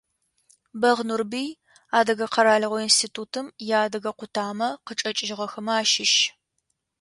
Бэгъ 0.81 0.99
Нурбый, 1.07 1.49
Адыгэ 1.97 2.27
къэралыгъо 2.33 2.77
институтым 2.87 3.47
иадыгэ 3.69 4.11
къутамэ 4.17 4.69
къычӏэкӏыгъэхэмэ 4.85 5.73
ащыщ. 5.81 6.13